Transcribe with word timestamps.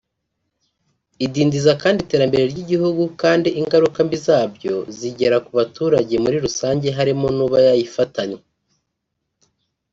Idindiza 1.25 1.71
kandi 1.81 1.99
iterambere 2.01 2.43
ry’igihugu 2.51 3.03
kandi 3.21 3.49
ingaruka 3.59 3.97
mbi 4.05 4.17
zabyo 4.25 4.75
zigera 4.97 5.37
ku 5.45 5.51
baturage 5.57 6.13
muri 6.23 6.37
rusange 6.45 6.87
harimo 6.97 7.27
n’uba 7.35 7.57
yayifatanywe 7.67 8.41